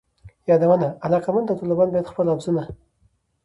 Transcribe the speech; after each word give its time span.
یادونه: 0.47 0.87
علاقمند 1.01 1.47
داوطلبان 1.47 1.91
باید 1.91 2.05
خپل 2.07 2.29
آفرونه 2.29 2.67